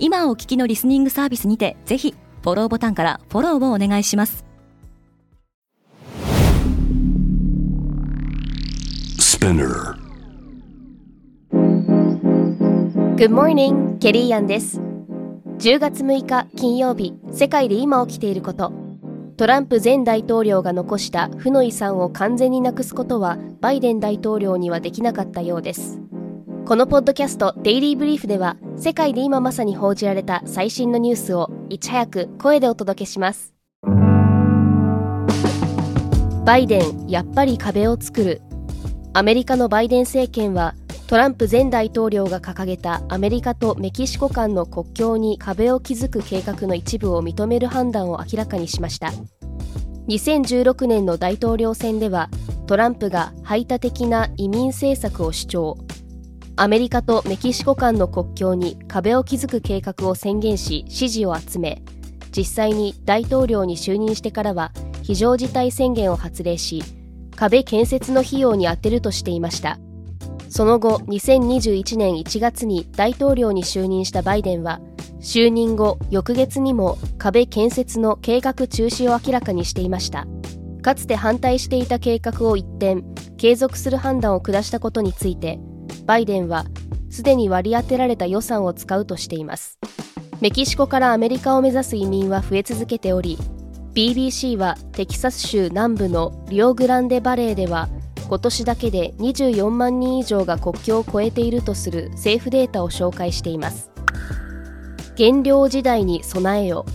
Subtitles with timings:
[0.00, 4.44] 今お聞きのリスニングサービスにてぜひフォローボタンからフォローをお願いします。
[13.16, 14.80] Good morning, ケリーアンです
[15.58, 18.72] 10月6日金曜日世界で今起きていること
[19.36, 26.00] トランプ前大統領が残した負の遺産を完全になくすことはバイデン大統領にはできなかったようです
[26.68, 33.54] このポッドキャストデイリーブリーフでは世界で今まさに報じられた最新のニュースをいち早く声でお届けします。
[36.44, 38.42] バイデンやっぱり壁を作る。
[39.14, 40.74] アメリカのバイデン政権は
[41.06, 49.10] トランプ前大統領が掲げたアメリカとメキシコ間の国境に壁を築く計画の一部を認める判断を明らかにしました。
[50.08, 52.28] 2016年の大統領選では
[52.66, 55.78] トランプが排他的な移民政策を主張。
[56.60, 61.82] アメリカとメキシコ間の国境に壁を築く計画を宣言し支持を集め
[62.36, 64.72] 実際に大統領に就任してからは
[65.04, 66.82] 非常事態宣言を発令し
[67.36, 69.78] 壁建設の費用に充てるとしていました。
[70.50, 74.80] その後2021年1月に大統領に就任したバイデンは
[75.20, 80.26] 就任後翌月にも壁建設の計画中止を明らかにしていました。
[80.82, 83.04] かつて反対していた計画を一転
[83.36, 85.60] 継続する判断を下したことについて
[86.08, 86.64] バイデンは
[87.10, 89.78] すでに割り当てられた予算を使うとしています。
[90.40, 93.36] メキシコからアメリカを目指す移民は増え続けており
[93.92, 97.90] BBC はテキサス州南部のリオグランデバレーでは
[98.26, 103.90] 今年だけで24万人以上が国境を越えているとする政府データを紹介しています。
[105.14, 106.86] 減量時代に備えよ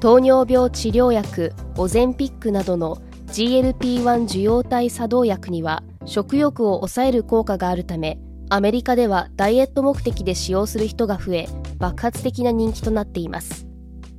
[0.00, 3.02] 糖尿病治療薬オゼンピックなどの
[3.34, 8.16] GLP-1 受容体作動薬には食欲を抑える効果があるため
[8.48, 13.66] アメリカではダイエット目的で使用する人が増え爆発的な人気となっています。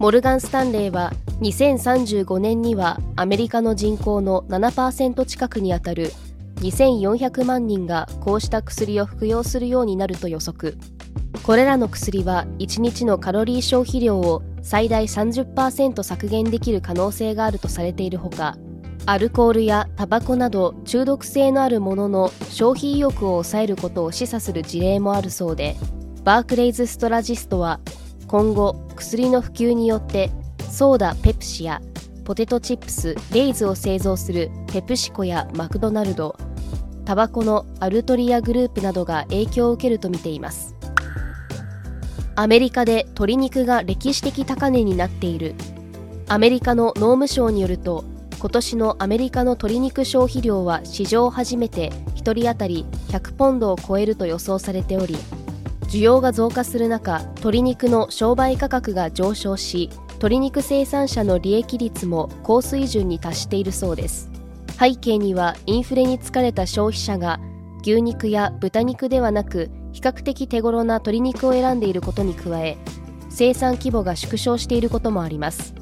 [0.00, 6.10] モルガン・スタンレーは2035年にはアメリカの人口の7%近くにあたる
[6.56, 10.76] 2400万人がこうした薬を服用するようになると予測。
[11.44, 18.56] これらの薬は1日のカロリー消費量を最大30%削減できる可能性があるとされているほか
[19.08, 25.76] アルコールやタバコなど中毒性のあるものの消費意欲を抑えることを示唆する事例もあるそうで
[26.24, 27.78] バークレイズ・ストラジストは
[28.26, 30.30] 今後薬の普及によって
[30.68, 31.80] ソーダペプシや
[32.24, 36.36] ポテトチップスレイズを製造するペプシコやマクドナルド
[37.04, 40.74] タバコのアルトリアグループなどが影響を受けるとみています。
[42.34, 45.54] アメリカで鶏肉が歴史的高値になっている。
[46.26, 48.04] アメリカの農務省によると
[48.46, 55.16] 今年のアメリカの鶏肉消費量は史上初めて1人当たり100ポンドを超えると予想されており
[55.88, 64.30] 需要が増加する中鶏肉の商売価格が上昇し鶏肉生産者の利益率も高水準に達しているそうです。
[64.78, 67.40] 背景にはインフレに疲れた消費者が
[67.82, 72.78] 牛肉や豚肉ではなく比較的手頃な鶏肉を選んでいることに加え
[73.28, 75.75] 生産規模が縮小していることもあります。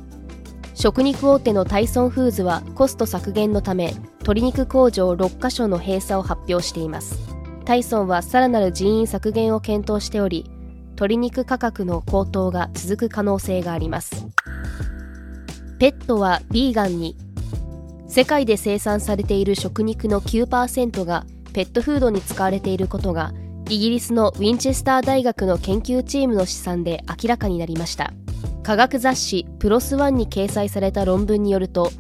[0.85, 7.19] 食肉大手のタイソンフーズはコスト削減のため鶏肉工場6カ所の閉鎖を発表しています。
[7.65, 10.45] タイソンはさらなる人員削減を検討しており
[10.89, 14.27] 鶏肉価格の高騰が続く可能性があります。
[15.79, 17.17] ペットはビーガンに。
[18.07, 21.25] 世界で生産されている食肉の9%が
[21.55, 23.33] ペットフードに使われていることが
[23.71, 28.13] イギリスのウィンチェスター大学の研究チームの試算で明らかになりました。
[28.65, 31.93] 科学雑誌プロスワンに掲載された論文によると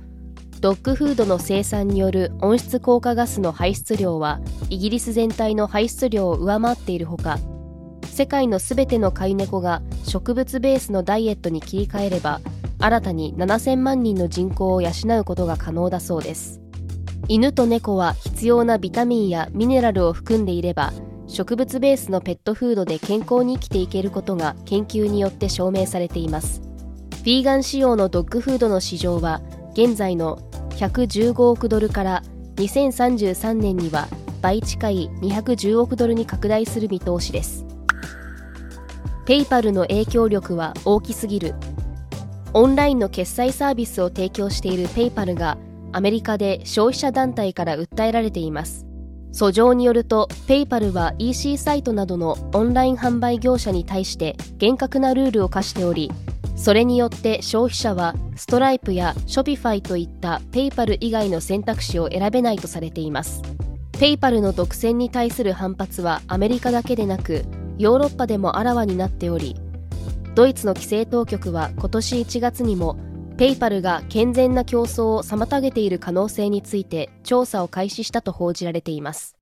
[0.60, 4.40] ドッグフードの生産による温室効果ガスの排出量は
[4.70, 7.38] イギリス全体の排出量を上回っているほか
[8.06, 12.40] 世界のすべての飼い猫が植物ベースのダイエットに切り替えれば
[12.80, 14.90] 新たに7000万人の人口を養
[15.20, 16.60] うことが可能だそうです。
[17.28, 20.92] 犬と猫は必要なビタミンやミネラルを含んでいれば
[21.34, 26.62] 植物ベースのペットフードで健康に生きていけることが研究によって証明されています。
[27.10, 29.42] ヴィーガン仕様のドッグフードの市場は
[29.72, 30.38] 現在の
[30.70, 32.22] 115億ドルから
[32.56, 34.06] 2033年には
[34.42, 37.66] 倍近い210億ドルに拡大する見通しです。
[39.26, 41.54] ペイパルの影響力は大きすぎる。
[42.52, 45.58] オンラインの決済サービスを提供しているペイパルが
[45.90, 48.86] アメリカで消費者団体から訴えられています。
[49.34, 56.10] 訴状によるとペイパルは EC サイトなどのオンライン販売業者に対して厳格なルールを課しており
[56.56, 63.42] それによって消費者はストライプやショピファイといったペイパル以外の選択肢を選べないとされています。
[63.98, 67.44] ペイパルの独占に対する反発はアメリカだけでなく
[67.78, 69.56] ヨーロッパでもあらわになっており
[70.34, 72.98] ドイツの規制当局は今年1月にも
[73.36, 79.36] ペイパルが健全な競争を妨げている可能性について調査を開始したと報じられています。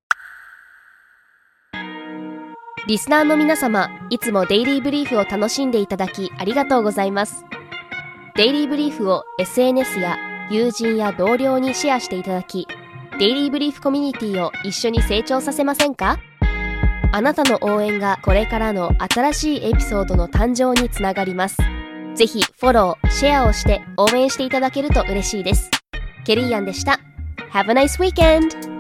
[2.89, 7.45] リスナーの皆様いつもデイリーブリーフを楽しんでいただきありがとうございます。
[8.35, 10.17] デイリーブリーフを SNS や
[10.51, 12.67] 友人や同僚にシェアしていただき
[13.19, 16.19] デイリーブリーフコミュニティを一緒に成長させませんか？
[17.13, 21.59] あなたの応援がこれからの新しいエピソードの誕生につながります。
[22.15, 25.71] ぜひフォロー、シェアをして応援していただけると嬉しいです。
[26.25, 27.01] ケリーアンでした。
[27.53, 28.73] Have a nice weekend!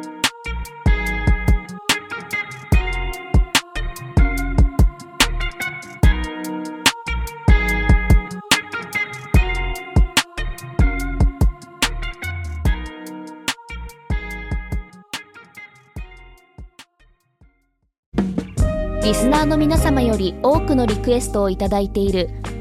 [19.02, 22.30] リスナーの皆様より多くのリクエストをいただいている